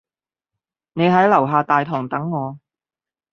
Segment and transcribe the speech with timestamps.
[0.93, 2.59] 你喺樓下大堂等我